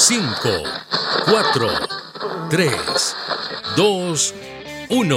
[0.00, 0.16] 5,
[1.26, 1.44] 4,
[2.48, 2.68] 3,
[3.76, 4.16] 2,
[4.88, 5.08] 1.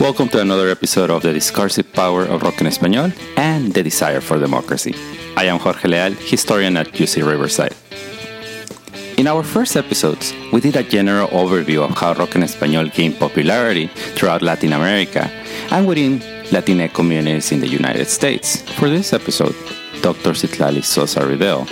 [0.00, 4.20] Welcome to another episode of The Discursive Power of Rock en Español and the Desire
[4.20, 4.96] for Democracy.
[5.36, 7.76] I am Jorge Leal, historian at UC Riverside.
[9.16, 13.16] In our first episodes, we did a general overview of how rock en español gained
[13.20, 13.86] popularity
[14.16, 15.30] throughout Latin America
[15.70, 16.18] and within
[16.50, 18.60] Latinx communities in the United States.
[18.72, 19.54] For this episode,
[20.02, 20.32] Dr.
[20.32, 21.68] Citlali Sosa Riddell,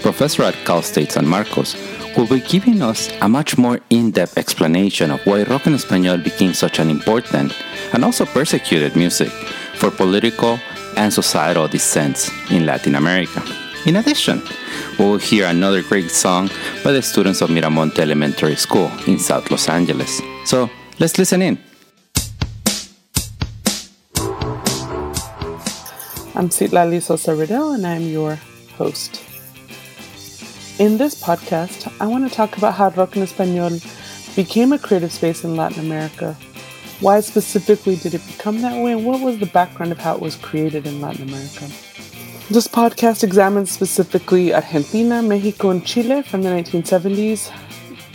[0.00, 1.76] professor at Cal State San Marcos,
[2.16, 6.22] will be giving us a much more in depth explanation of why rock en español
[6.22, 7.52] became such an important
[7.92, 9.30] and also persecuted music
[9.74, 10.58] for political
[10.96, 13.42] and societal dissents in Latin America.
[13.86, 14.42] In addition,
[14.98, 16.50] we will hear another great song
[16.82, 20.20] by the students of Miramonte Elementary School in South Los Angeles.
[20.44, 20.68] So
[20.98, 21.58] let's listen in.
[26.34, 28.38] I'm Citlali Sosa and I'm your
[28.76, 29.27] host.
[30.78, 33.82] In this podcast, I want to talk about how Rock en Español
[34.36, 36.36] became a creative space in Latin America.
[37.00, 40.22] Why specifically did it become that way, and what was the background of how it
[40.22, 41.66] was created in Latin America?
[42.48, 47.50] This podcast examines specifically Argentina, Mexico, and Chile from the 1970s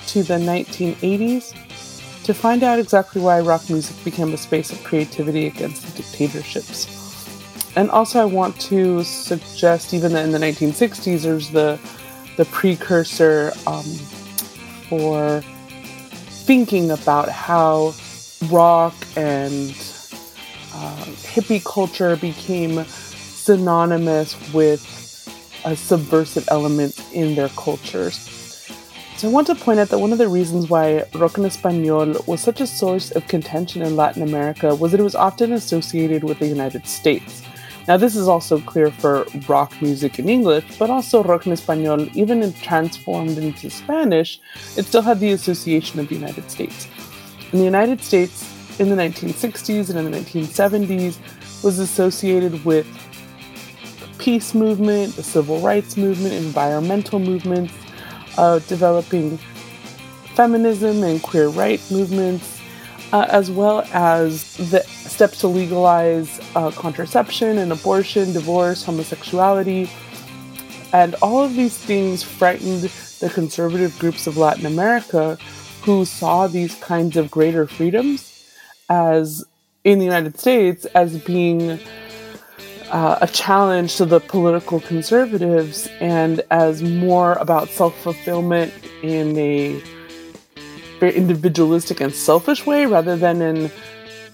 [0.08, 5.48] to the 1980s to find out exactly why rock music became a space of creativity
[5.48, 6.88] against the dictatorships.
[7.76, 11.78] And also, I want to suggest, even that in the 1960s, there's the
[12.38, 13.84] the precursor um,
[14.90, 15.42] for
[16.46, 17.94] thinking about how
[18.50, 19.70] rock and
[20.74, 24.82] uh, hippie culture became synonymous with
[25.66, 28.30] a subversive element in their cultures.
[29.18, 32.28] So I want to point out that one of the reasons why rock en español
[32.28, 36.24] was such a source of contention in Latin America was that it was often associated
[36.24, 37.43] with the United States.
[37.86, 42.10] Now, this is also clear for rock music in English, but also rock en español,
[42.16, 44.40] even if transformed into Spanish,
[44.78, 46.88] it still had the association of the United States.
[47.52, 51.18] In the United States, in the 1960s and in the 1970s,
[51.62, 52.88] was associated with
[54.00, 57.74] the peace movement, the civil rights movement, environmental movements,
[58.38, 59.38] uh, developing
[60.36, 62.62] feminism and queer rights movements,
[63.12, 64.84] uh, as well as the
[65.14, 69.90] steps to legalize uh, contraception and abortion, divorce, homosexuality.
[70.92, 72.82] And all of these things frightened
[73.20, 75.38] the conservative groups of Latin America
[75.84, 78.46] who saw these kinds of greater freedoms
[78.90, 79.46] as
[79.84, 81.80] in the United States as being
[82.92, 89.82] uh, a challenge to the political conservatives and as more about self fulfillment in a
[91.00, 93.72] very individualistic and selfish way rather than in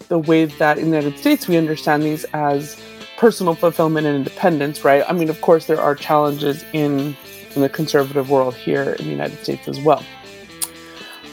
[0.10, 2.80] the way that in the United States we understand these as
[3.18, 5.04] personal fulfillment and independence, right?
[5.08, 7.16] I mean, of course, there are challenges in,
[7.56, 10.04] in the conservative world here in the United States as well.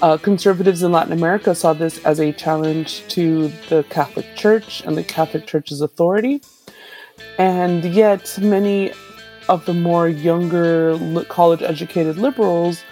[0.02, 4.96] Uh, conservatives in Latin America saw this as a challenge to the Catholic Church and
[4.96, 6.42] the Catholic Church's authority.
[7.38, 8.92] And yet, many
[9.48, 10.98] of the more younger
[11.28, 12.82] college educated liberals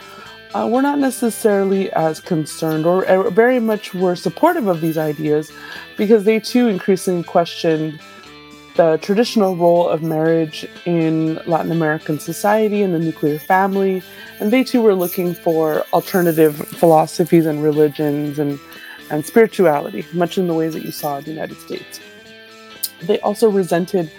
[0.54, 5.50] uh, were not necessarily as concerned or, or very much were supportive of these ideas
[5.96, 8.00] because they too increasingly questioned
[8.76, 14.02] the traditional role of marriage in Latin American society and the nuclear family.
[14.40, 18.58] And they too were looking for alternative philosophies and religions and,
[19.10, 22.00] and spirituality, much in the ways that you saw in the United States.
[23.02, 24.10] They also resented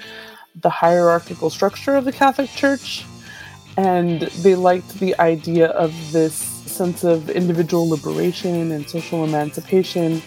[0.62, 3.06] the hierarchical structure of the Catholic Church,
[3.78, 10.22] and they liked the idea of this sense of individual liberation and social emancipation.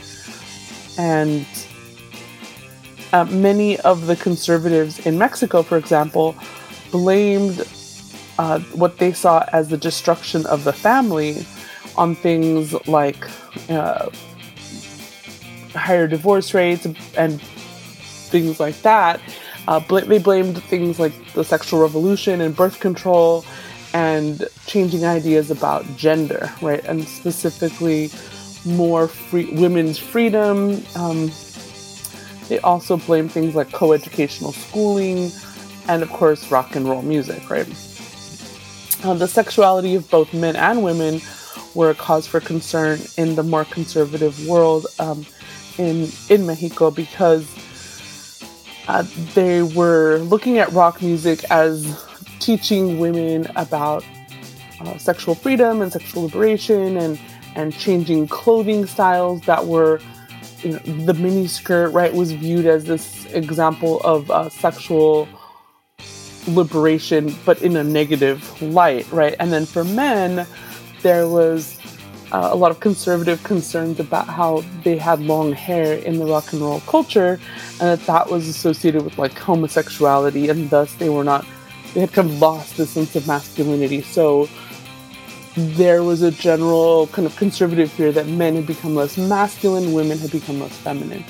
[0.99, 1.47] And
[3.13, 6.35] uh, many of the conservatives in Mexico, for example,
[6.91, 7.67] blamed
[8.39, 11.47] uh, what they saw as the destruction of the family
[11.97, 13.29] on things like
[13.69, 14.09] uh,
[15.75, 16.87] higher divorce rates
[17.17, 17.41] and
[18.31, 19.21] things like that.
[19.69, 23.45] Uh, bl- they blamed things like the sexual revolution and birth control
[23.93, 26.83] and changing ideas about gender, right?
[26.87, 28.11] And specifically
[28.65, 30.83] more free women's freedom.
[30.97, 31.31] Um,
[32.49, 35.31] they also blame things like coeducational schooling
[35.87, 37.69] and, of course, rock and roll music, right?
[39.05, 41.21] Uh, the sexuality of both men and women
[41.75, 45.27] were a cause for concern in the more conservative world um,
[45.77, 47.47] in in Mexico because
[48.89, 49.05] uh,
[49.35, 52.05] they were looking at rock music as
[52.41, 54.05] teaching women about
[54.81, 57.19] uh, sexual freedom and sexual liberation and
[57.55, 60.01] and changing clothing styles that were
[60.63, 65.29] you know, the mini skirt right was viewed as this example of uh, sexual
[66.49, 69.35] liberation, but in a negative light, right?
[69.39, 70.47] And then for men,
[71.03, 71.79] there was
[72.33, 76.53] uh, a lot of conservative concerns about how they had long hair in the rock
[76.53, 77.41] and roll culture,
[77.81, 81.47] and that that was associated with like homosexuality, and thus they were not,
[81.95, 84.03] they had kind of lost the sense of masculinity.
[84.03, 84.49] So
[85.55, 90.19] there was a general kind of conservative fear that men had become less masculine, women
[90.19, 91.25] had become less feminine,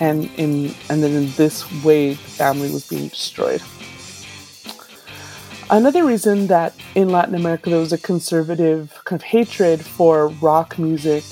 [0.00, 3.62] and in and then in this way, the family was being destroyed.
[5.70, 10.78] Another reason that in Latin America there was a conservative kind of hatred for rock
[10.78, 11.24] music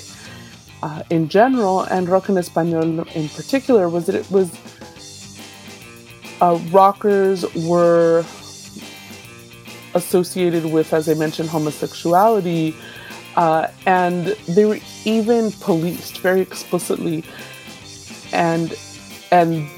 [0.83, 4.51] uh, in general and rock en español in particular was that it was
[6.41, 8.25] uh, rockers were
[9.95, 12.75] associated with, as I mentioned, homosexuality,
[13.37, 17.25] uh, and they were even policed very explicitly,
[18.33, 18.75] and
[19.31, 19.69] and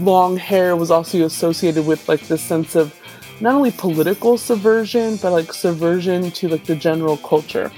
[0.00, 2.94] long hair was also associated with like this sense of
[3.40, 7.72] not only political subversion, but like subversion to like the general culture.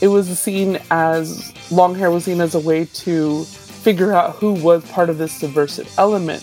[0.00, 4.52] It was seen as long hair was seen as a way to figure out who
[4.52, 6.42] was part of this subversive element.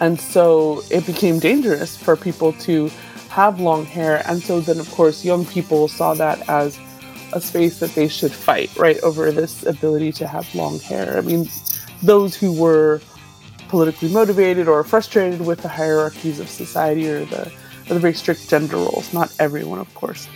[0.00, 2.90] And so it became dangerous for people to
[3.28, 4.22] have long hair.
[4.26, 6.78] And so then, of course, young people saw that as
[7.32, 11.18] a space that they should fight, right, over this ability to have long hair.
[11.18, 11.48] I mean,
[12.02, 13.00] those who were
[13.68, 17.52] politically motivated or frustrated with the hierarchies of society or the,
[17.90, 19.12] or the very strict gender roles.
[19.12, 20.28] Not everyone, of course.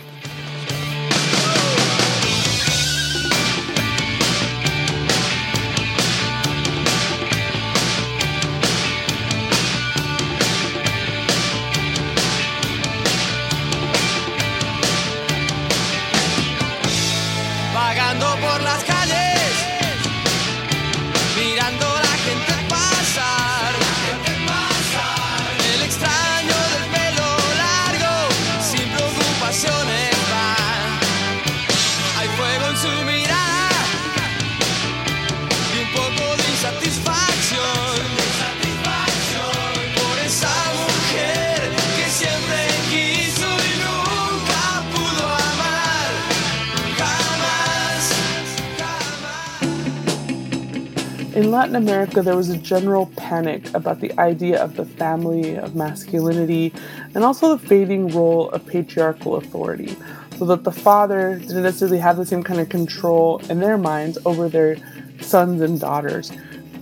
[51.79, 56.73] America, there was a general panic about the idea of the family, of masculinity,
[57.15, 59.95] and also the fading role of patriarchal authority.
[60.37, 64.17] So that the father didn't necessarily have the same kind of control in their minds
[64.25, 64.77] over their
[65.21, 66.31] sons and daughters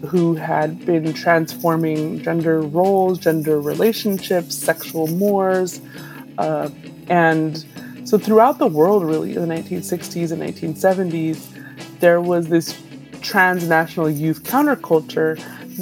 [0.07, 5.81] who had been transforming gender roles, gender relationships, sexual mores.
[6.37, 6.69] Uh,
[7.09, 7.65] and
[8.03, 12.79] so throughout the world, really, in the 1960s and 1970s, there was this
[13.27, 15.37] transnational youth counterculture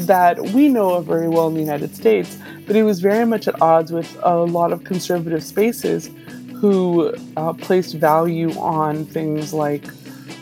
[0.08, 3.48] that we know of very well in the United States, but it was very much
[3.48, 6.10] at odds with a lot of conservative spaces
[6.56, 9.86] who uh, placed value on things like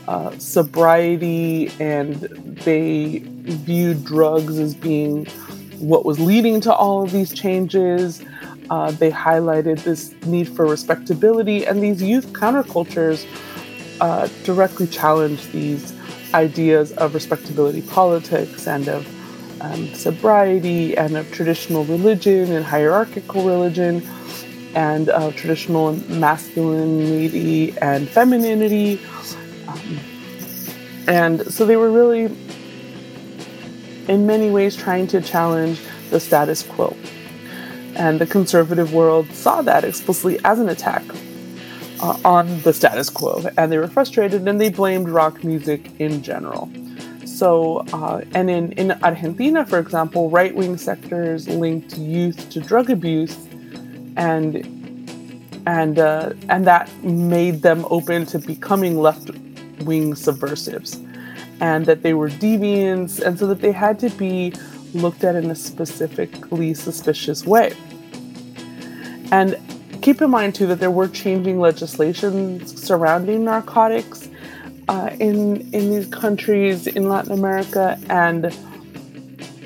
[0.08, 2.16] uh, sobriety and
[2.66, 3.22] they
[3.68, 5.26] viewed drugs as being
[5.80, 8.24] what was leading to all of these changes.
[8.70, 13.26] Uh, they highlighted this need for respectability, and these youth countercultures
[14.00, 15.94] uh, directly challenged these
[16.34, 19.08] ideas of respectability politics and of
[19.62, 24.06] um, sobriety and of traditional religion and hierarchical religion
[24.76, 29.00] and of traditional masculinity and femininity.
[29.68, 30.00] Um,
[31.08, 32.26] and so they were really,
[34.08, 35.80] in many ways, trying to challenge
[36.10, 36.96] the status quo.
[37.96, 41.04] And the conservative world saw that explicitly as an attack
[42.04, 46.22] uh, on the status quo, and they were frustrated and they blamed rock music in
[46.22, 46.70] general.
[47.26, 52.90] So, uh, and in, in Argentina, for example, right wing sectors linked youth to drug
[52.90, 53.38] abuse,
[54.18, 54.52] and
[55.66, 59.32] and uh, and that made them open to becoming left
[59.86, 61.00] wing subversives,
[61.62, 64.54] and that they were deviants, and so that they had to be
[64.94, 67.74] looked at in a specifically suspicious way.
[69.32, 69.58] And
[70.04, 74.30] keep in mind too that there were changing legislation surrounding narcotics
[74.90, 78.44] uh, in in these countries in Latin America, and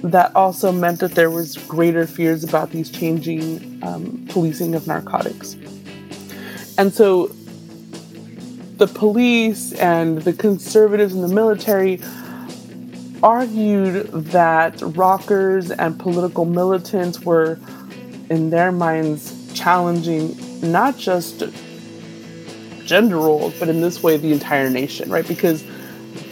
[0.03, 5.55] that also meant that there was greater fears about these changing um, policing of narcotics.
[6.77, 7.31] And so,
[8.77, 11.99] the police and the conservatives and the military
[13.23, 17.59] argued that rockers and political militants were,
[18.29, 21.43] in their minds, challenging not just
[22.85, 25.27] gender roles, but in this way, the entire nation, right?
[25.27, 25.63] Because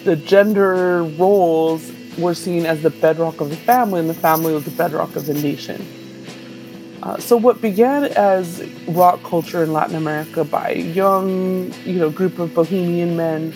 [0.03, 4.63] the gender roles were seen as the bedrock of the family, and the family was
[4.63, 5.85] the bedrock of the nation.
[7.03, 12.39] Uh, so what began as rock culture in Latin America by young, you know, group
[12.39, 13.53] of bohemian men,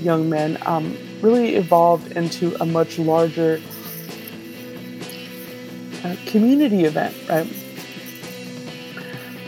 [0.00, 3.60] young men, um, really evolved into a much larger
[6.04, 7.46] uh, community event, right?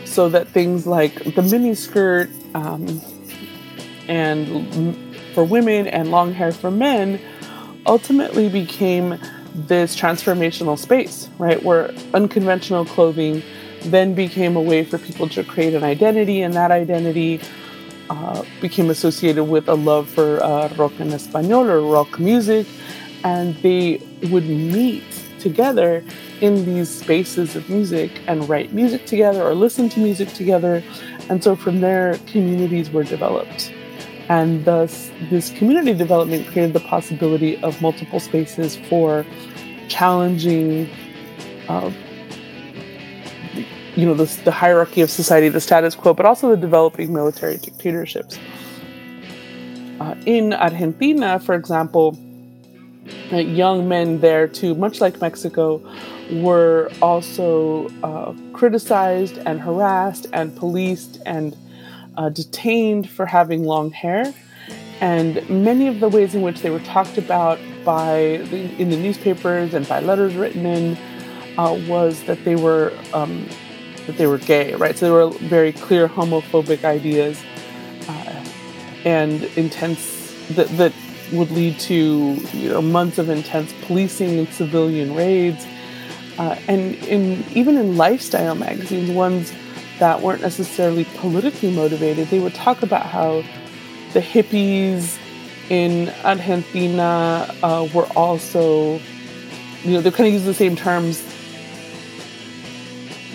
[0.09, 2.99] So that things like the mini skirt um,
[4.07, 4.97] and
[5.35, 7.21] for women and long hair for men
[7.85, 9.19] ultimately became
[9.53, 11.61] this transformational space, right?
[11.63, 13.43] Where unconventional clothing
[13.83, 17.39] then became a way for people to create an identity, and that identity
[18.09, 22.65] uh, became associated with a love for uh, rock en español or rock music,
[23.23, 24.01] and they
[24.31, 25.03] would meet
[25.39, 26.03] together
[26.41, 30.83] in these spaces of music and write music together or listen to music together.
[31.29, 33.73] And so from there, communities were developed.
[34.29, 39.25] And thus, this community development created the possibility of multiple spaces for
[39.87, 40.87] challenging,
[41.67, 41.91] uh,
[43.95, 47.57] you know, the, the hierarchy of society, the status quo, but also the developing military
[47.57, 48.37] dictatorships.
[49.99, 52.17] Uh, in Argentina, for example,
[53.31, 55.81] uh, young men there too, much like Mexico,
[56.31, 61.55] were also uh, criticized and harassed and policed and
[62.17, 64.33] uh, detained for having long hair.
[65.01, 68.97] And many of the ways in which they were talked about by the, in the
[68.97, 70.97] newspapers and by letters written in
[71.57, 73.47] uh, was that they were um,
[74.05, 74.97] that they were gay, right?
[74.97, 77.41] So there were very clear homophobic ideas
[78.07, 78.45] uh,
[79.05, 80.93] and intense that, that
[81.31, 81.95] would lead to
[82.53, 85.65] you know months of intense policing and civilian raids,
[86.39, 89.53] uh, and in even in lifestyle magazines, ones
[89.99, 93.43] that weren't necessarily politically motivated, they would talk about how
[94.13, 95.19] the hippies
[95.69, 98.99] in Argentina uh, were also,
[99.83, 101.21] you know, they kind of use the same terms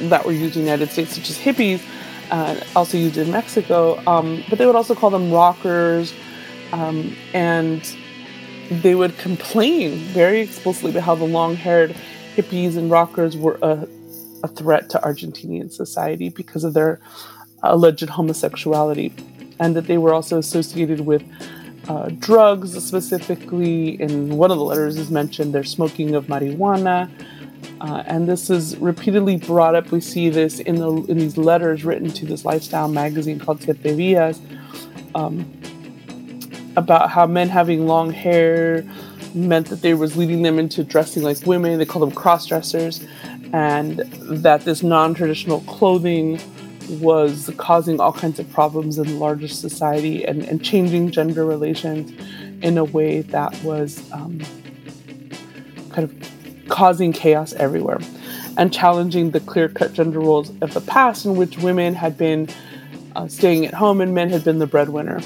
[0.09, 1.83] that were used in the United States, such as hippies,
[2.31, 4.03] uh, also used in Mexico.
[4.07, 6.15] Um, but they would also call them rockers,
[6.73, 7.97] um, and
[8.71, 11.95] they would complain very explicitly about how the long-haired
[12.37, 13.87] hippies and rockers were a
[14.45, 17.01] a threat to Argentinian society because of their
[17.63, 19.11] alleged homosexuality,
[19.59, 21.23] and that they were also associated with
[21.89, 24.01] uh, drugs, specifically.
[24.01, 27.11] In one of the letters is mentioned their smoking of marijuana,
[27.81, 29.91] uh, and this is repeatedly brought up.
[29.91, 34.37] We see this in the in these letters written to this lifestyle magazine called Siete
[35.15, 35.51] um,
[36.77, 38.85] about how men having long hair
[39.35, 41.79] meant that they was leading them into dressing like women.
[41.79, 43.05] They called them cross dressers,
[43.53, 46.41] and that this non traditional clothing
[47.01, 52.13] was causing all kinds of problems in the larger society and, and changing gender relations
[52.63, 54.41] in a way that was um,
[55.91, 57.99] kind of causing chaos everywhere
[58.57, 62.49] and challenging the clear cut gender roles of the past in which women had been
[63.17, 65.21] uh, staying at home and men had been the breadwinner.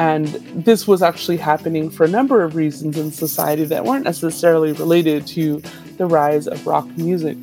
[0.00, 0.28] And
[0.64, 5.26] this was actually happening for a number of reasons in society that weren't necessarily related
[5.26, 5.62] to
[5.98, 7.36] the rise of rock music.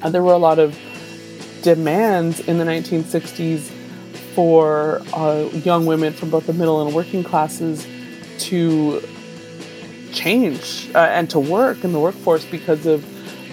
[0.00, 0.78] And there were a lot of
[1.60, 3.70] demands in the 1960s
[4.34, 7.86] for uh, young women from both the middle and working classes
[8.38, 9.06] to
[10.14, 13.04] change uh, and to work in the workforce because of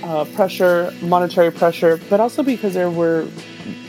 [0.01, 3.27] uh, pressure, monetary pressure, but also because there were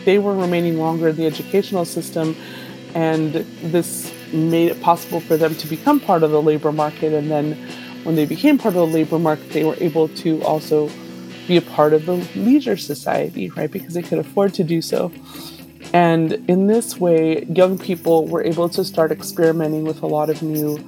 [0.05, 2.35] they were remaining longer in the educational system,
[2.97, 3.35] and
[3.73, 7.13] this made it possible for them to become part of the labor market.
[7.13, 7.53] And then,
[8.05, 10.91] when they became part of the labor market, they were able to also
[11.47, 13.71] be a part of the leisure society, right?
[13.71, 15.13] Because they could afford to do so.
[15.93, 20.43] And in this way, young people were able to start experimenting with a lot of
[20.43, 20.79] new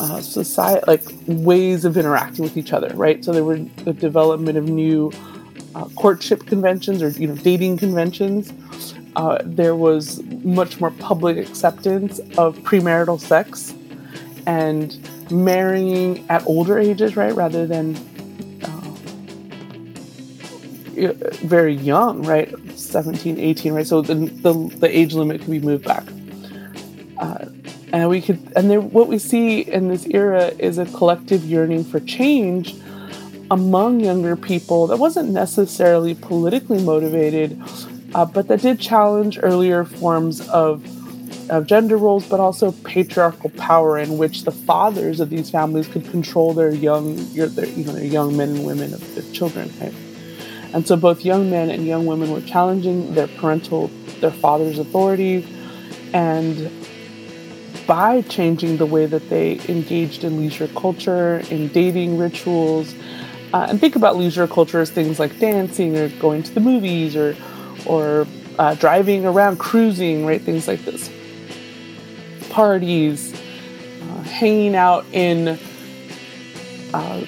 [0.00, 3.24] uh, society, like ways of interacting with each other, right?
[3.24, 5.10] So there were the development of new
[5.78, 8.52] uh, courtship conventions or you know dating conventions.
[9.16, 13.74] Uh, there was much more public acceptance of premarital sex
[14.46, 14.98] and
[15.30, 17.94] marrying at older ages, right, rather than
[21.44, 22.52] very young, right?
[22.76, 23.86] 17, 18, right?
[23.86, 26.04] So the, the, the age limit can be moved back.
[27.18, 27.46] Uh,
[27.92, 31.84] and we could, and there, what we see in this era is a collective yearning
[31.84, 32.74] for change
[33.50, 37.60] among younger people that wasn't necessarily politically motivated,
[38.14, 40.84] uh, but that did challenge earlier forms of,
[41.50, 46.04] of gender roles, but also patriarchal power in which the fathers of these families could
[46.10, 49.70] control their young, their, you know, their young men and women of their children.
[49.80, 49.94] Right?
[50.74, 53.88] And so both young men and young women were challenging their parental,
[54.20, 55.46] their father's authority,
[56.12, 56.70] and
[57.86, 62.94] by changing the way that they engaged in leisure culture, in dating rituals,
[63.52, 67.16] Uh, and think about leisure culture as things like dancing or going to the movies
[67.16, 67.34] or,
[67.86, 68.26] or
[68.58, 70.42] uh, driving around, cruising, right?
[70.42, 71.10] Things like this.
[72.50, 73.32] Parties,
[74.02, 75.58] uh, hanging out in
[76.92, 77.24] uh,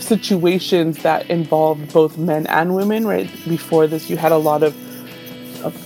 [0.00, 3.30] situations that involved both men and women, right?
[3.46, 4.74] Before this, you had a lot of,
[5.64, 5.76] of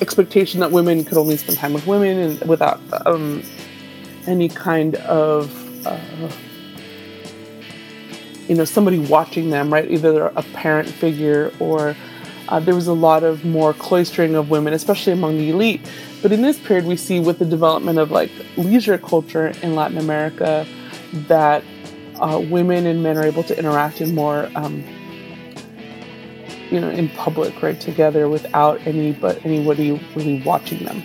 [0.00, 3.42] expectation that women could only spend time with women and without um,
[4.26, 6.30] any kind of uh,
[8.52, 9.90] you know somebody watching them right?
[9.90, 11.96] Either a parent figure or
[12.48, 15.80] uh, there was a lot of more cloistering of women especially among the elite.
[16.20, 19.96] But in this period we see with the development of like leisure culture in latin
[19.96, 20.66] america
[21.28, 21.64] that
[22.16, 24.84] uh, women and men are able to interact in more um,
[26.70, 31.02] you know in public right together without any but anybody really watching them.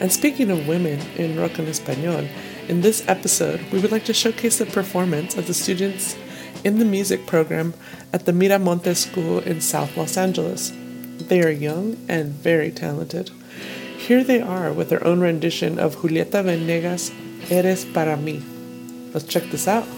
[0.00, 2.26] And speaking of women in rock en español
[2.70, 6.16] in this episode, we would like to showcase the performance of the students
[6.62, 7.74] in the music program
[8.12, 10.72] at the Miramonte School in South Los Angeles.
[11.18, 13.32] They are young and very talented.
[13.98, 17.10] Here they are with their own rendition of Julieta Venegas'
[17.50, 18.40] Eres para mí.
[19.12, 19.88] Let's check this out.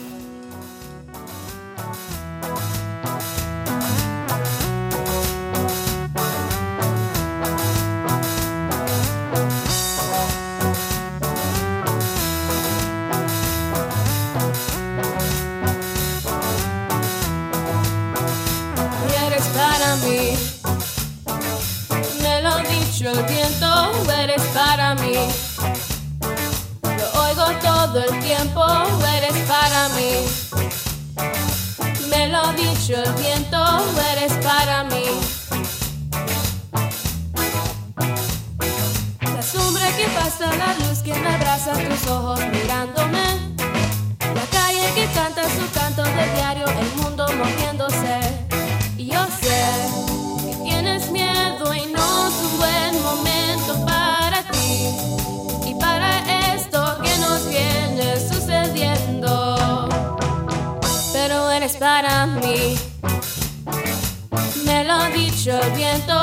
[32.94, 33.82] El viento,
[34.12, 35.06] eres para mí.
[39.22, 43.22] La sombra que pasa, la luz que me abraza, tus ojos mirándome.
[44.20, 48.21] La calle que canta su canto de diario, el mundo moviéndose.
[62.02, 62.76] Mí
[65.50, 66.14] el viento,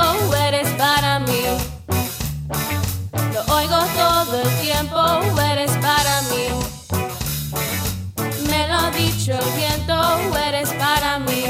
[0.48, 1.42] eres para mí.
[3.34, 6.48] Lo oigo todo el tiempo, eres para mí.
[8.50, 11.46] Me lo ha dicho el viento, eres para mí.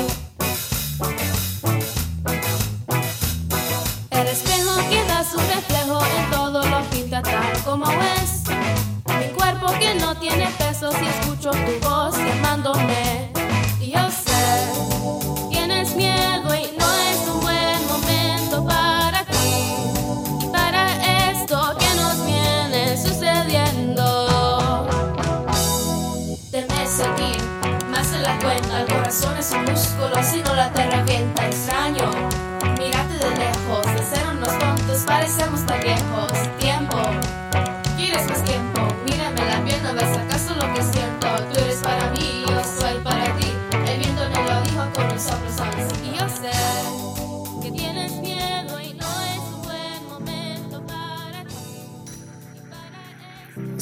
[4.10, 8.44] El espejo que da su reflejo en todo lo pinta tal como es.
[9.20, 13.29] Mi cuerpo que no tiene peso si escucho tu voz llamándome.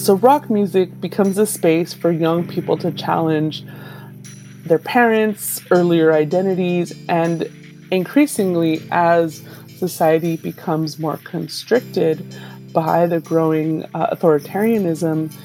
[0.08, 3.66] So, rock music becomes a space for young people to challenge
[4.64, 7.52] their parents, earlier identities, and
[7.92, 9.44] increasingly as
[9.76, 12.26] society becomes more constricted
[12.72, 15.36] by the growing uh, authoritarianism,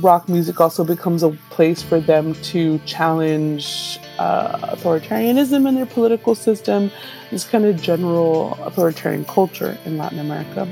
[0.00, 6.34] rock music also becomes a place for them to challenge uh, authoritarianism in their political
[6.34, 6.90] system,
[7.30, 10.66] this kind of general authoritarian culture in Latin America.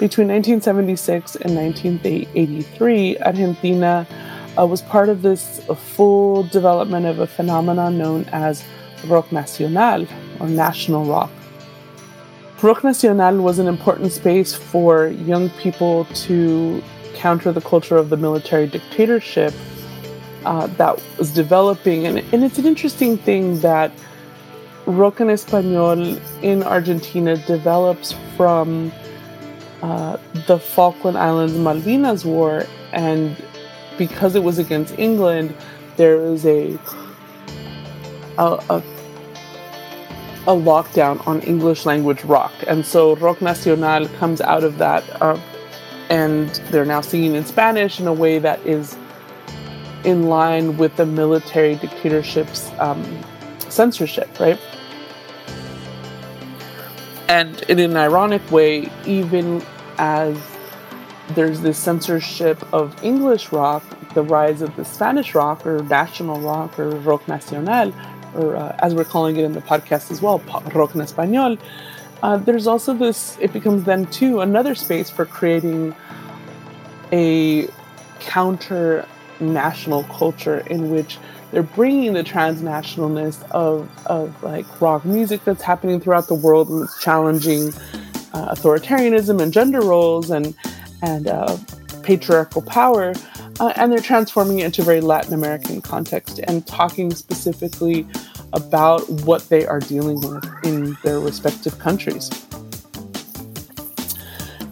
[0.00, 4.06] Between 1976 and 1983, Argentina
[4.58, 8.64] uh, was part of this full development of a phenomenon known as
[9.08, 10.06] rock nacional
[10.40, 11.30] or national rock.
[12.62, 16.82] Rock nacional was an important space for young people to
[17.14, 19.52] counter the culture of the military dictatorship
[20.46, 22.06] uh, that was developing.
[22.06, 23.92] And, and it's an interesting thing that
[24.86, 28.90] rock en español in Argentina develops from
[29.82, 33.36] uh, the Falkland Islands Malvinas War and
[34.00, 35.54] because it was against England,
[35.96, 36.78] there was a
[38.38, 38.82] a, a,
[40.46, 45.38] a lockdown on English language rock, and so Rock Nacional comes out of that, uh,
[46.08, 48.96] and they're now singing in Spanish in a way that is
[50.04, 53.04] in line with the military dictatorship's um,
[53.68, 54.58] censorship, right?
[57.28, 59.62] And in an ironic way, even
[60.00, 60.36] as
[61.34, 63.84] there's this censorship of English rock,
[64.14, 67.92] the rise of the Spanish rock or national rock or rock nacional,
[68.34, 70.38] or uh, as we're calling it in the podcast as well,
[70.74, 71.58] rock en español.
[72.22, 75.94] Uh, there's also this, it becomes then too another space for creating
[77.12, 77.68] a
[78.20, 79.06] counter
[79.38, 81.18] national culture in which
[81.50, 86.84] they're bringing the transnationalness of, of like rock music that's happening throughout the world and
[86.84, 87.72] it's challenging
[88.32, 90.54] uh, authoritarianism and gender roles and
[91.02, 91.56] and uh,
[92.02, 93.14] patriarchal power,
[93.60, 98.06] uh, and they're transforming it into a very Latin American context and talking specifically
[98.52, 102.30] about what they are dealing with in their respective countries.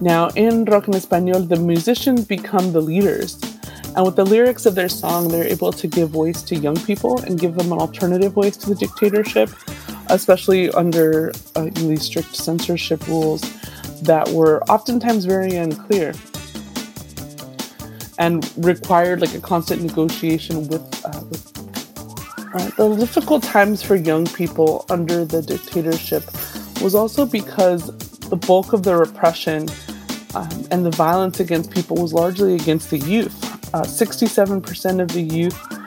[0.01, 3.41] Now, in Rock en Español, the musicians become the leaders.
[3.97, 7.21] And with the lyrics of their song, they're able to give voice to young people
[7.23, 9.51] and give them an alternative voice to the dictatorship,
[10.11, 13.43] especially under uh, these strict censorship rules
[14.03, 16.15] that were oftentimes very unclear
[18.19, 21.59] and required like a constant negotiation with, uh, with
[22.55, 26.25] uh, the difficult times for young people under the dictatorship
[26.83, 27.87] was also because
[28.31, 29.69] the bulk of the repression
[30.35, 33.45] um, and the violence against people was largely against the youth.
[33.75, 35.78] Uh, 67% of the youth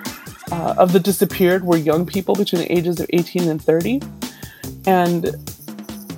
[0.52, 4.02] uh, of the disappeared were young people between the ages of 18 and 30.
[4.86, 5.36] And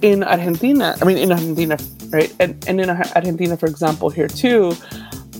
[0.01, 1.77] in Argentina, I mean, in Argentina,
[2.09, 2.33] right?
[2.39, 4.73] And, and in Argentina, for example, here too,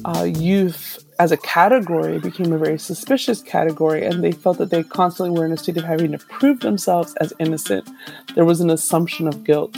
[0.06, 4.84] uh, youth as a category became a very suspicious category, and they felt that they
[4.84, 7.90] constantly were in a state of having to prove themselves as innocent.
[8.36, 9.78] There was an assumption of guilt.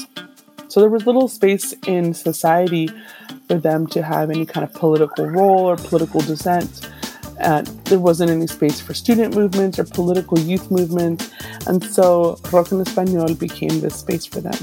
[0.67, 2.89] So there was little space in society
[3.47, 6.89] for them to have any kind of political role or political dissent.
[7.37, 11.31] There wasn't any space for student movements or political youth movements.
[11.67, 14.57] And so Rock en Español became this space for them.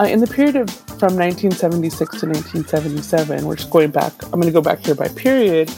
[0.00, 4.44] Uh, in the period of from 1976 to 1977, we're just going back, I'm going
[4.44, 5.70] to go back here by period.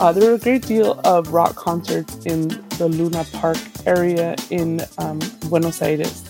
[0.00, 4.80] Uh, there were a great deal of rock concerts in the Luna Park area in
[4.98, 6.24] um, Buenos Aires.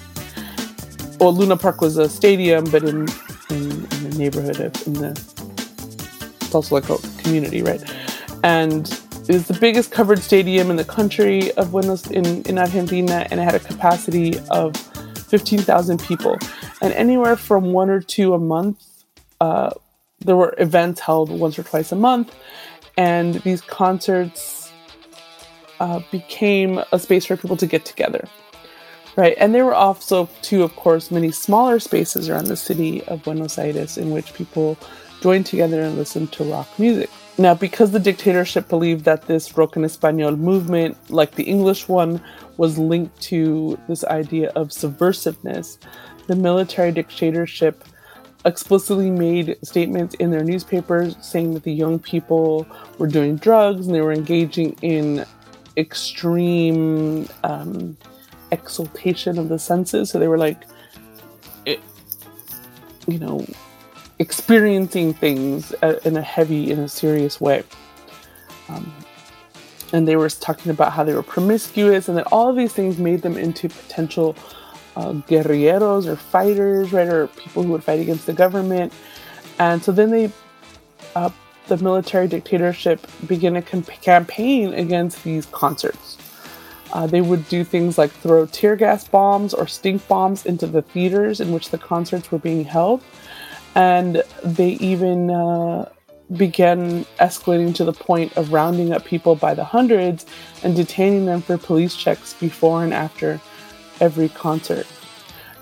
[1.18, 3.09] Well, Luna Park was a stadium, but in,
[3.48, 5.11] in, in the neighborhood of, in the,
[6.40, 7.83] it's also like a community, right?
[8.42, 8.87] And
[9.29, 13.38] it was the biggest covered stadium in the country of Buenos in, in Argentina, and
[13.38, 16.37] it had a capacity of 15,000 people
[16.81, 19.05] and anywhere from one or two a month.
[19.40, 19.70] Uh,
[20.20, 22.35] there were events held once or twice a month,
[22.96, 24.72] and these concerts
[25.79, 28.29] uh, became a space for people to get together.
[29.16, 33.24] Right, and there were also, too, of course, many smaller spaces around the city of
[33.24, 34.79] Buenos Aires in which people
[35.20, 37.11] joined together and listened to rock music.
[37.40, 42.22] Now, because the dictatorship believed that this rock en español movement, like the English one,
[42.59, 45.79] was linked to this idea of subversiveness,
[46.26, 47.83] the military dictatorship
[48.44, 52.66] explicitly made statements in their newspapers saying that the young people
[52.98, 55.24] were doing drugs and they were engaging in
[55.79, 57.96] extreme um,
[58.53, 60.11] exaltation of the senses.
[60.11, 60.64] So they were like,
[61.64, 61.81] it,
[63.09, 63.46] you know,
[64.21, 67.65] experiencing things uh, in a heavy, in a serious way.
[68.69, 68.93] Um,
[69.93, 72.99] and they were talking about how they were promiscuous and that all of these things
[72.99, 74.37] made them into potential
[74.95, 78.93] uh, guerrilleros or fighters, right, or people who would fight against the government.
[79.59, 80.31] And so then they,
[81.17, 81.31] uh,
[81.69, 86.19] the military dictatorship began a campaign against these concerts.
[86.93, 90.83] Uh, they would do things like throw tear gas bombs or stink bombs into the
[90.83, 93.03] theaters in which the concerts were being held.
[93.75, 95.89] And they even uh,
[96.37, 100.27] began escalating to the point of rounding up people by the hundreds
[100.63, 103.41] and detaining them for police checks before and after
[104.01, 104.87] every concert.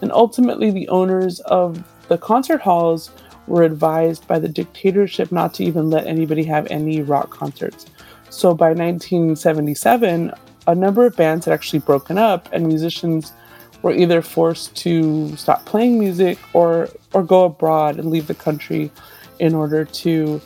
[0.01, 3.11] And ultimately, the owners of the concert halls
[3.47, 7.87] were advised by the dictatorship not to even let anybody have any rock concerts.
[8.31, 10.33] So by 1977,
[10.67, 13.33] a number of bands had actually broken up, and musicians
[13.81, 18.91] were either forced to stop playing music or or go abroad and leave the country
[19.39, 20.41] in order to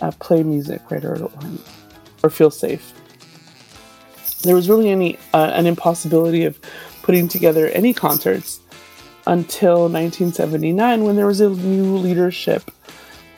[0.00, 1.30] uh, play music, right, or,
[2.22, 2.92] or, feel safe.
[4.42, 6.60] There was really any uh, an impossibility of
[7.02, 8.60] putting together any concerts
[9.26, 12.70] until 1979 when there was a new leadership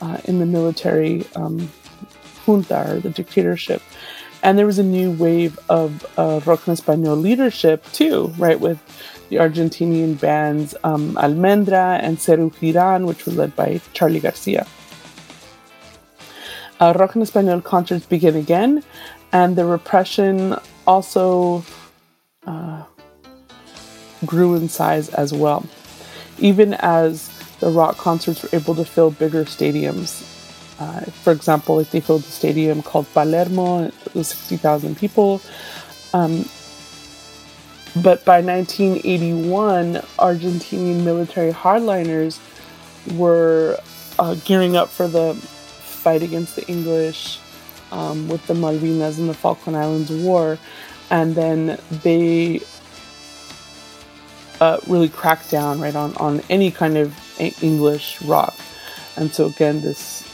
[0.01, 1.69] uh, in the military um,
[2.45, 3.81] junta or the dictatorship.
[4.43, 8.79] And there was a new wave of uh, rock en español leadership too, right, with
[9.29, 14.67] the Argentinian bands um, Almendra and Serú Girán, which was led by Charly García.
[16.79, 18.83] Uh, rock en español concerts begin again,
[19.31, 21.63] and the repression also
[22.45, 22.83] uh,
[24.25, 25.65] grew in size as well.
[26.39, 30.23] Even as the rock concerts were able to fill bigger stadiums
[30.79, 35.41] Uh, for example, like they filled the stadium called Palermo, it was 60,000 people.
[36.13, 36.47] Um,
[37.95, 42.39] but by 1981, Argentinian military hardliners
[43.15, 43.79] were
[44.19, 47.39] uh, gearing up for the fight against the English
[47.91, 50.57] um, with the Malvinas and the Falkland Islands War.
[51.09, 52.61] And then they
[54.59, 57.15] uh, really cracked down right on, on any kind of
[57.61, 58.55] English rock.
[59.15, 60.27] And so, again, this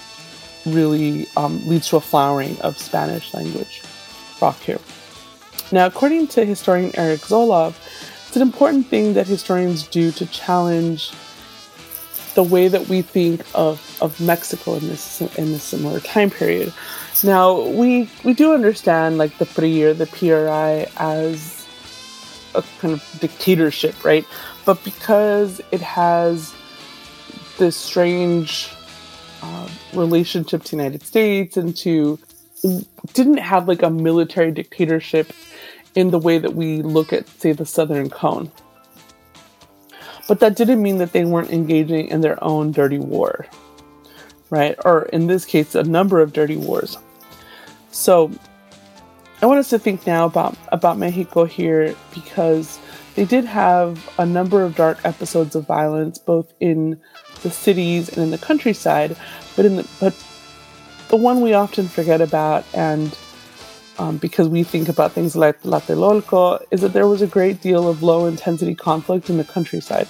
[0.66, 3.82] really um, leads to a flowering of Spanish language
[4.42, 4.80] rock here.
[5.72, 7.76] Now, according to historian Eric Zolov,
[8.28, 11.12] it's an important thing that historians do to challenge
[12.36, 16.74] the way that we think of, of Mexico in this in this similar time period.
[17.24, 21.66] Now, we we do understand like the PRI or the PRI as
[22.56, 24.26] a kind of dictatorship, right?
[24.66, 26.54] But because it has
[27.58, 28.70] this strange
[29.42, 32.20] uh, relationship to the United States and to
[33.14, 35.32] didn't have like a military dictatorship
[35.96, 38.52] in the way that we look at, say, the Southern Cone.
[40.28, 43.46] But that didn't mean that they weren't engaging in their own dirty war,
[44.50, 44.76] right?
[44.86, 46.98] Or in this case, a number of dirty wars.
[47.92, 48.32] So
[49.42, 52.80] I want us to think now about, about Mexico here because
[53.16, 57.00] they did have a number of dark episodes of violence, both in
[57.44, 59.16] the cities and in the countryside.
[59.56, 60.16] But in the but
[61.10, 63.16] the one we often forget about, and
[64.00, 67.88] um, because we think about things like Tlatelolco, is that there was a great deal
[67.88, 70.08] of low intensity conflict in the countryside.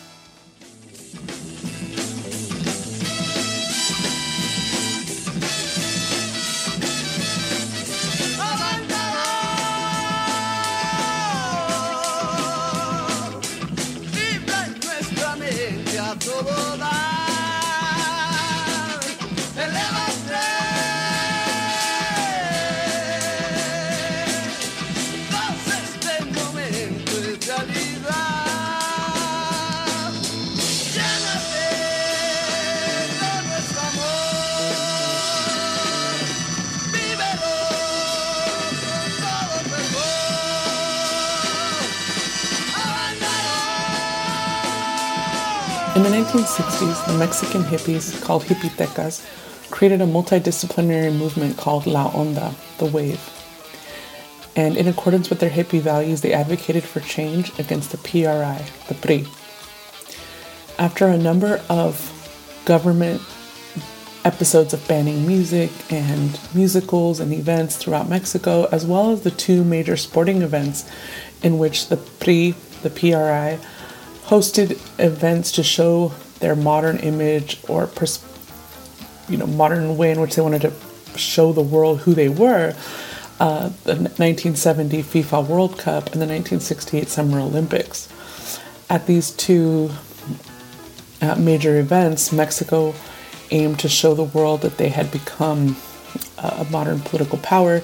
[46.33, 49.23] 1960s, the Mexican hippies, called jipitecas,
[49.69, 53.21] created a multidisciplinary movement called La Onda, the Wave.
[54.55, 58.95] And in accordance with their hippie values, they advocated for change against the PRI, the
[58.95, 59.27] PRI.
[60.79, 62.09] After a number of
[62.65, 63.21] government
[64.25, 69.63] episodes of banning music and musicals and events throughout Mexico, as well as the two
[69.63, 70.89] major sporting events
[71.43, 73.59] in which the PRI, the PRI,
[74.25, 76.11] hosted events to show
[76.43, 78.21] their modern image or pers-
[79.29, 80.73] you know modern way in which they wanted to
[81.17, 82.75] show the world who they were.
[83.39, 88.09] Uh, the 1970 FIFA World Cup and the 1968 Summer Olympics.
[88.89, 89.91] At these two
[91.21, 92.93] uh, major events, Mexico
[93.49, 95.77] aimed to show the world that they had become
[96.37, 97.81] a modern political power,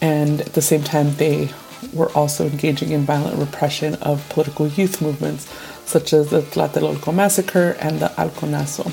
[0.00, 1.50] and at the same time, they
[1.92, 5.50] were also engaging in violent repression of political youth movements
[5.90, 8.90] such as the Tlatelolco massacre and the Halconazo,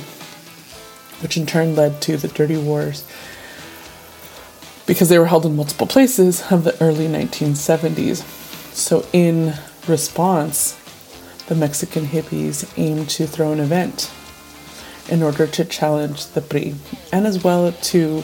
[1.22, 3.06] which in turn led to the Dirty Wars
[4.88, 8.24] because they were held in multiple places of the early 1970s.
[8.74, 9.54] So, in
[9.88, 10.80] response,
[11.48, 14.12] the Mexican hippies aimed to throw an event
[15.10, 16.74] in order to challenge the PRI
[17.14, 18.24] and as well to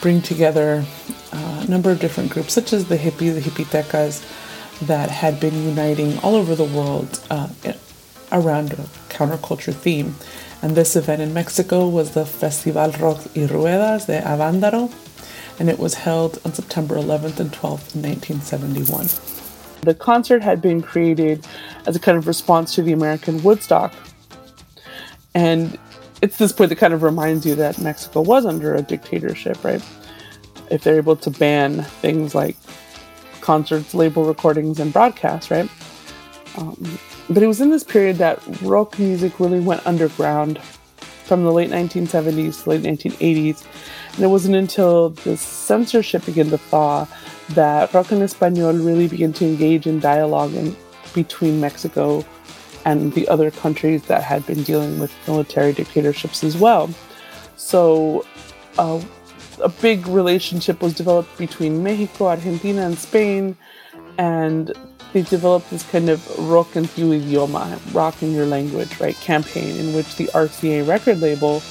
[0.00, 0.84] bring together
[1.32, 4.22] uh, a number of different groups, such as the hippies, the jipitecas,
[4.86, 7.48] that had been uniting all over the world uh,
[8.34, 8.76] around a
[9.08, 10.16] counterculture theme.
[10.60, 14.92] And this event in Mexico was the Festival Rock y Ruedas de Avándaro,
[15.58, 19.06] and it was held on September 11th and 12th in 1971.
[19.82, 21.46] The concert had been created
[21.86, 23.94] as a kind of response to the American Woodstock.
[25.34, 25.78] And
[26.22, 29.82] it's this point that kind of reminds you that Mexico was under a dictatorship, right?
[30.70, 32.56] If they're able to ban things like
[33.42, 35.68] concerts, label recordings, and broadcasts, right?
[36.56, 40.60] Um, but it was in this period that rock music really went underground
[41.24, 43.64] from the late 1970s to late 1980s.
[44.14, 47.06] And it wasn't until the censorship began to thaw
[47.50, 50.76] that rock en español really began to engage in dialogue in,
[51.14, 52.24] between Mexico
[52.84, 56.90] and the other countries that had been dealing with military dictatorships as well.
[57.56, 58.26] So,
[58.78, 59.00] uh,
[59.62, 63.56] a big relationship was developed between Mexico, Argentina, and Spain,
[64.18, 64.72] and
[65.14, 69.76] they developed this kind of rock en tu idioma, rock in your language, right, campaign
[69.76, 71.62] in which the RCA record label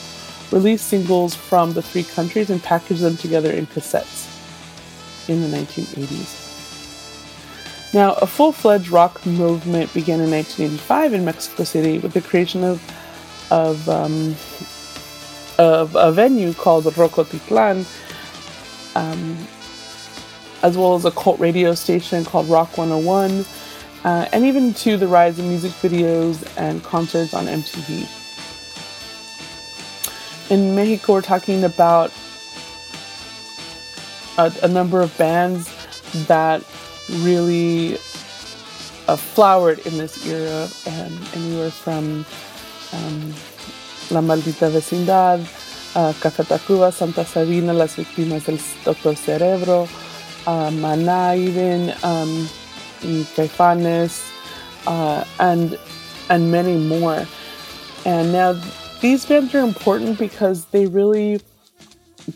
[0.50, 4.30] released singles from the three countries and packaged them together in cassettes
[5.28, 6.40] in the 1980s.
[7.94, 12.64] Now, a full fledged rock movement began in 1985 in Mexico City with the creation
[12.64, 12.82] of,
[13.52, 14.36] of, um,
[15.60, 17.86] of a venue called Rockotitlán,
[18.96, 19.38] um,
[20.64, 23.46] as well as a cult radio station called Rock 101,
[24.06, 28.10] uh, and even to the rise of music videos and concerts on MTV.
[30.50, 32.12] In Mexico, we're talking about
[34.38, 35.70] a, a number of bands
[36.28, 36.64] that
[37.10, 37.96] really
[39.08, 42.26] uh, flowered in this era, and anywhere from
[42.94, 43.34] um,
[44.12, 45.42] La Maldita Vecindad,
[45.96, 49.88] uh, Café Tacuba, Santa Sabina, Las Víctimas del Doctor Cerebro,
[50.48, 52.48] uh, Maná, even um,
[53.36, 54.32] Caifanes,
[54.88, 55.78] uh, and
[56.30, 57.26] and many more.
[58.06, 58.62] And now
[59.02, 61.42] these bands are important because they really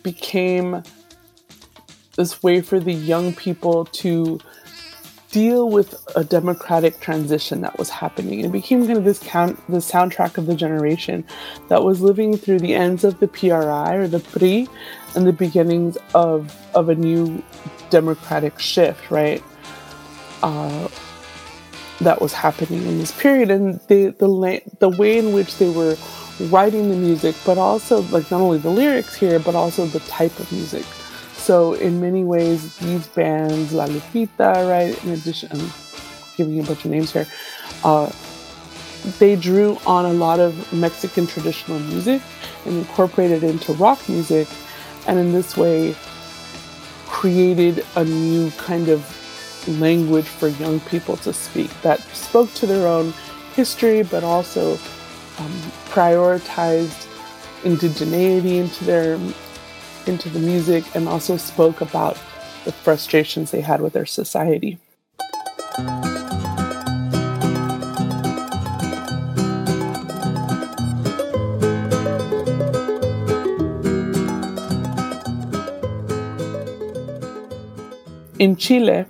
[0.04, 0.84] became
[2.16, 4.40] this way for the young people to
[5.32, 8.40] deal with a democratic transition that was happening.
[8.40, 11.26] It became kind of this count, the soundtrack of the generation
[11.68, 14.68] that was living through the ends of the PRI or the PRI
[15.16, 17.44] and the beginnings of of a new
[17.90, 19.44] democratic shift, right?
[20.44, 20.88] Uh,
[22.02, 25.96] that was happening in this period, and the the the way in which they were
[26.50, 30.38] writing the music, but also like not only the lyrics here, but also the type
[30.40, 30.86] of music.
[31.36, 34.94] So in many ways, these bands, La Lupita, right?
[35.04, 35.72] In addition, I'm
[36.36, 37.26] giving you a bunch of names here.
[37.84, 38.12] Uh,
[39.18, 42.22] they drew on a lot of Mexican traditional music
[42.66, 44.48] and incorporated it into rock music,
[45.08, 45.96] and in this way,
[47.08, 49.06] created a new kind of
[49.80, 53.14] language for young people to speak that spoke to their own
[53.54, 54.74] history, but also
[55.40, 55.52] um,
[55.90, 57.08] prioritized
[57.64, 59.20] indigeneity into their
[60.06, 62.18] into the music and also spoke about
[62.64, 64.80] the frustrations they had with their society.
[78.40, 79.06] In Chile,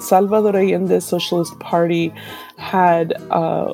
[0.00, 2.12] Salvador Allende's Socialist Party
[2.56, 3.72] had uh,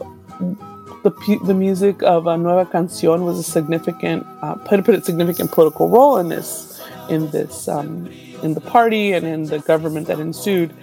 [1.03, 5.53] the, the music of a Nueva Canción was a significant, uh, put, put a significant
[5.53, 8.07] political role in this, in this, um,
[8.43, 10.75] in the party and in the government that ensued,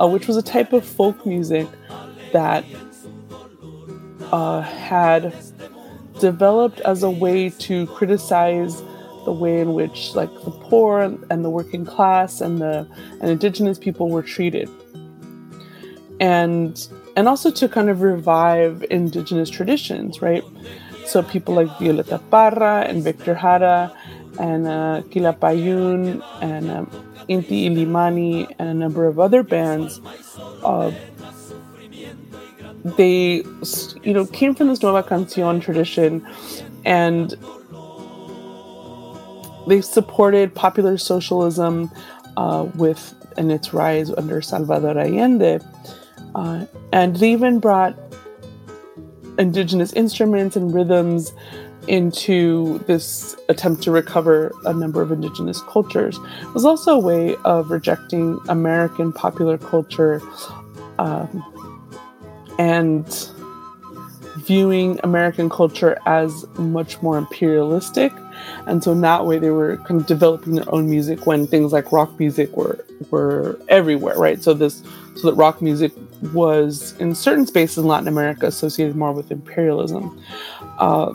[0.00, 1.66] uh, which was a type of folk music
[2.32, 2.64] that
[4.32, 5.34] uh, had
[6.20, 8.82] developed as a way to criticize
[9.24, 12.86] the way in which like the poor and the working class and the
[13.20, 14.68] and indigenous people were treated
[16.20, 20.44] and and also to kind of revive indigenous traditions, right?
[21.06, 23.92] So people like Violeta Parra and Victor Jara
[24.40, 26.86] and uh, Quilapayún and um,
[27.28, 30.00] Inti Illimani and a number of other bands,
[30.64, 30.90] uh,
[32.84, 33.44] they
[34.02, 36.26] you know came from this Nueva Canción tradition
[36.84, 37.34] and
[39.66, 41.90] they supported popular socialism
[42.36, 45.60] uh, with and its rise under Salvador Allende.
[46.34, 47.96] Uh, and they even brought
[49.38, 51.32] indigenous instruments and rhythms
[51.88, 56.18] into this attempt to recover a number of indigenous cultures.
[56.42, 60.22] It was also a way of rejecting American popular culture
[60.98, 61.44] um,
[62.58, 63.06] and
[64.38, 68.12] viewing American culture as much more imperialistic.
[68.66, 71.72] And so in that way they were kind of developing their own music when things
[71.72, 74.42] like rock music were were everywhere, right?
[74.42, 74.82] So this
[75.16, 75.92] so that rock music
[76.32, 80.20] was in certain spaces in Latin America associated more with imperialism.
[80.78, 81.12] Uh,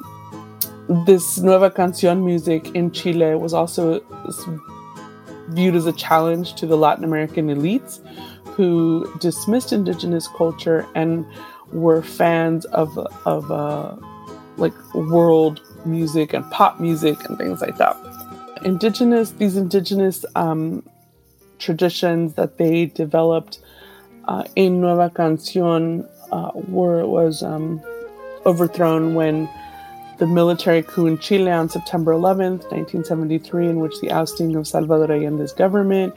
[1.05, 3.99] this Nueva Canción music in Chile was also
[5.49, 7.99] viewed as a challenge to the Latin American elites
[8.45, 11.25] who dismissed indigenous culture and
[11.71, 13.95] were fans of, of uh,
[14.57, 17.95] like world music and pop music and things like that.
[18.63, 20.83] Indigenous, these indigenous um,
[21.59, 23.59] traditions that they developed
[24.27, 27.81] uh, in Nueva Canción uh, were, was um,
[28.45, 29.49] overthrown when
[30.17, 35.07] the military coup in Chile on September 11th, 1973, in which the ousting of Salvador
[35.07, 36.13] Allende's government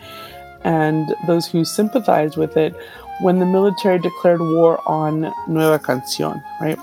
[0.65, 2.75] and those who sympathized with it,
[3.21, 6.79] when the military declared war on Nueva Canción, right?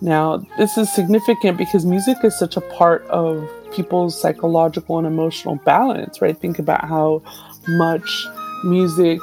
[0.00, 5.56] Now, this is significant because music is such a part of people's psychological and emotional
[5.56, 6.36] balance, right?
[6.36, 7.22] Think about how
[7.68, 8.26] much
[8.64, 9.20] music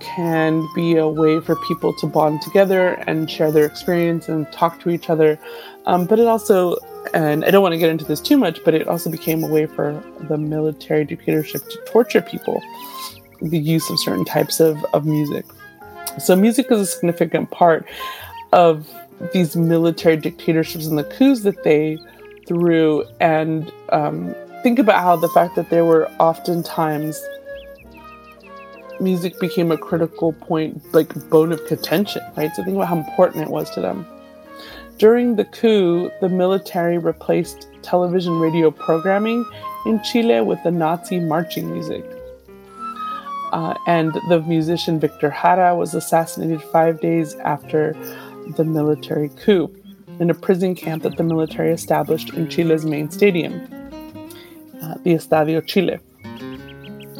[0.00, 4.80] can be a way for people to bond together and share their experience and talk
[4.80, 5.38] to each other.
[5.86, 6.76] Um, but it also,
[7.14, 9.48] and I don't want to get into this too much, but it also became a
[9.48, 12.62] way for the military dictatorship to torture people,
[13.40, 15.44] the use of certain types of, of music.
[16.18, 17.86] So, music is a significant part
[18.52, 18.88] of
[19.32, 21.98] these military dictatorships and the coups that they
[22.46, 23.04] threw.
[23.20, 27.20] And um, think about how the fact that there were oftentimes
[29.00, 32.54] music became a critical point, like bone of contention, right?
[32.54, 34.06] So think about how important it was to them.
[34.98, 39.44] During the coup, the military replaced television radio programming
[39.84, 42.04] in Chile with the Nazi marching music.
[43.52, 47.94] Uh, and the musician Victor Jara was assassinated five days after
[48.56, 49.74] the military coup
[50.20, 53.54] in a prison camp that the military established in Chile's main stadium,
[54.82, 55.98] uh, the Estadio Chile.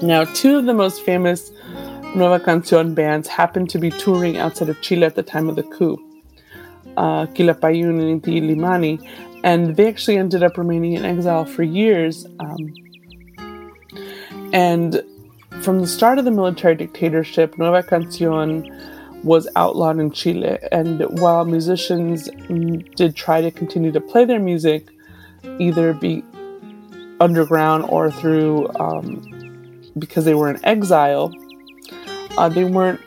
[0.03, 1.51] Now, two of the most famous
[2.15, 5.63] Nueva Canción bands happened to be touring outside of Chile at the time of the
[5.63, 5.99] coup
[6.97, 9.01] uh, Quilapayún and Inti Illimani,
[9.45, 12.27] and they actually ended up remaining in exile for years.
[12.41, 12.75] Um,
[14.53, 15.03] and
[15.61, 18.67] from the start of the military dictatorship, Nueva Canción
[19.27, 20.57] was outlawed in Chile.
[20.71, 22.31] And while musicians
[22.95, 24.89] did try to continue to play their music,
[25.59, 26.23] either be
[27.19, 31.35] underground or through um, because they were in exile,
[32.39, 33.01] uh, they weren't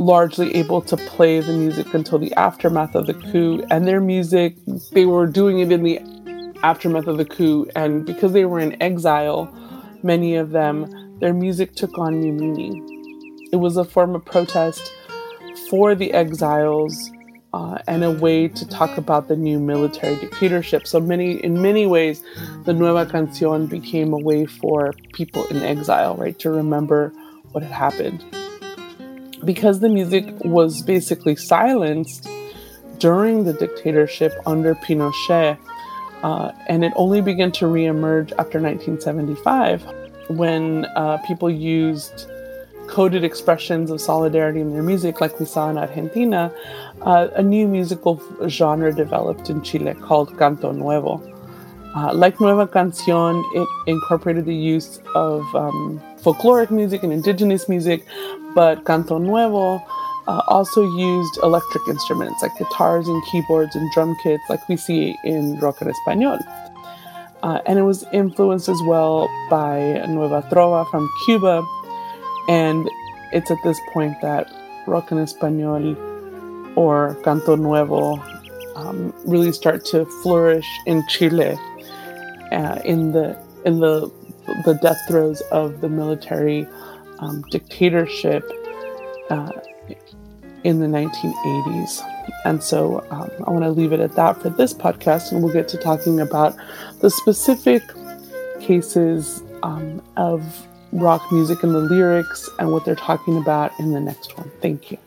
[0.00, 3.64] largely able to play the music until the aftermath of the coup.
[3.70, 4.56] And their music,
[4.90, 6.00] they were doing it in the
[6.64, 7.68] aftermath of the coup.
[7.76, 9.54] And because they were in exile,
[10.02, 13.48] many of them, their music took on new meaning.
[13.52, 14.92] It was a form of protest
[15.68, 17.10] for the exiles
[17.52, 20.86] uh, and a way to talk about the new military dictatorship.
[20.86, 22.22] So many, in many ways,
[22.64, 27.12] the Nueva Canción became a way for people in exile, right, to remember
[27.52, 28.24] what had happened
[29.44, 32.28] because the music was basically silenced
[32.98, 35.58] during the dictatorship under Pinochet,
[36.22, 39.84] uh, and it only began to reemerge after 1975
[40.30, 42.28] when uh, people used
[42.88, 46.52] coded expressions of solidarity in their music, like we saw in Argentina,
[47.02, 51.22] uh, a new musical genre developed in Chile called Canto Nuevo.
[51.94, 58.04] Uh, like Nueva Canción, it incorporated the use of um, folkloric music and indigenous music,
[58.54, 59.82] but Canto Nuevo
[60.28, 65.16] uh, also used electric instruments like guitars and keyboards and drum kits, like we see
[65.24, 66.38] in rock en español.
[67.42, 71.64] Uh, and it was influenced as well by Nueva Trova from Cuba.
[72.48, 72.88] And
[73.32, 74.50] it's at this point that
[74.86, 75.96] rock en español
[76.76, 78.16] or Canto Nuevo
[78.74, 81.56] um, really start to flourish in Chile
[82.52, 84.10] uh, in the in the
[84.64, 86.66] the death throes of the military
[87.18, 88.48] um, dictatorship
[89.30, 89.52] uh,
[90.64, 92.02] in the 1980s.
[92.44, 95.52] And so um, I want to leave it at that for this podcast, and we'll
[95.52, 96.56] get to talking about
[97.00, 97.82] the specific
[98.60, 104.00] cases um, of rock music and the lyrics and what they're talking about in the
[104.00, 104.50] next one.
[104.60, 104.98] Thank you.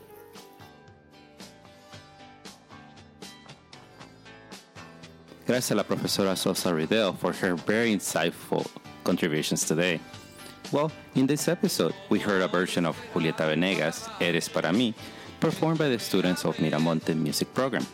[5.46, 8.66] Gracias a la profesora Sosa Riddell for her very insightful
[9.04, 10.00] contributions today.
[10.70, 14.94] Well, in this episode, we heard a version of Julieta Venegas, Eres para mí,
[15.40, 17.86] performed by the students of Miramonte Music Program,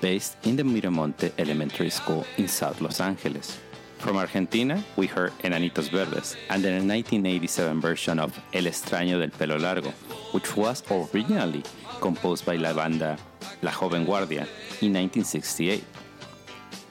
[0.00, 3.58] based in the Miramonte Elementary School in South Los Angeles.
[4.02, 9.56] From Argentina, we heard Enanitos Verdes and the 1987 version of El extraño del pelo
[9.56, 9.92] largo,
[10.32, 11.62] which was originally
[12.00, 13.16] composed by la banda
[13.62, 14.42] La Joven Guardia
[14.80, 15.84] in 1968.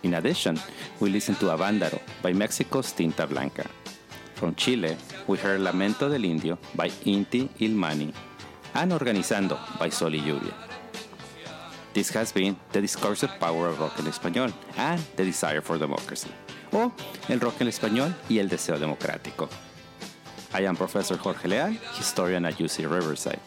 [0.03, 0.57] In addition,
[1.01, 3.66] we listened to Avándaro by Mexico's Tinta Blanca.
[4.36, 4.95] From Chile,
[5.28, 8.14] we heard Lamento del Indio by Inti Illimani
[8.74, 10.53] and Organizando by Sol y Lluvia.
[11.93, 16.32] This has been the discursive power of rock en español and the desire for democracy,
[16.72, 16.91] o
[17.30, 19.49] el rock en español y el deseo democrático.
[20.53, 23.39] I am Professor Jorge Leal, historian at UC Riverside.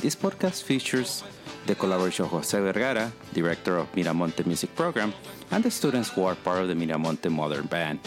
[0.00, 1.24] This podcast features
[1.66, 5.12] the collaboration of Jose Vergara, director of Miramonte Music Program,
[5.50, 7.98] and the students who are part of the Miramonte Modern Band.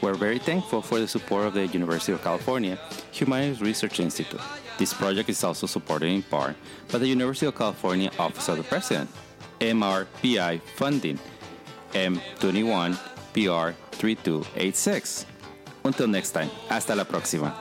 [0.00, 2.78] We're very thankful for the support of the University of California
[3.12, 4.40] Humanities Research Institute.
[4.78, 6.56] This project is also supported in part
[6.92, 9.08] by the University of California Office of the President,
[9.60, 11.18] MRPI funding,
[11.92, 12.98] M21
[13.34, 15.26] PR 3286.
[15.84, 17.52] Until next time, hasta la próxima.